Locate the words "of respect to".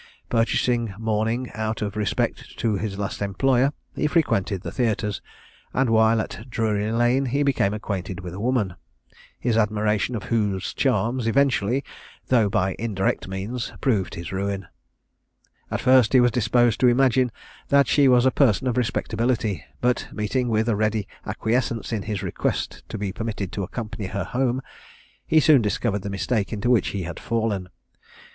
1.83-2.73